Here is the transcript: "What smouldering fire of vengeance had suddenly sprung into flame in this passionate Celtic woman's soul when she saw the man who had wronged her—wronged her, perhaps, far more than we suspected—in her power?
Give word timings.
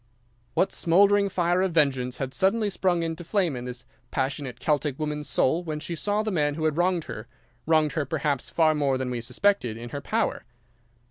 "What 0.55 0.71
smouldering 0.71 1.29
fire 1.29 1.61
of 1.61 1.73
vengeance 1.73 2.17
had 2.17 2.33
suddenly 2.33 2.71
sprung 2.71 3.03
into 3.03 3.23
flame 3.23 3.55
in 3.55 3.65
this 3.65 3.85
passionate 4.09 4.59
Celtic 4.59 4.97
woman's 4.97 5.29
soul 5.29 5.63
when 5.63 5.79
she 5.79 5.93
saw 5.93 6.23
the 6.23 6.31
man 6.31 6.55
who 6.55 6.65
had 6.65 6.75
wronged 6.75 7.03
her—wronged 7.03 7.91
her, 7.91 8.05
perhaps, 8.05 8.49
far 8.49 8.73
more 8.73 8.97
than 8.97 9.11
we 9.11 9.21
suspected—in 9.21 9.89
her 9.89 10.01
power? 10.01 10.43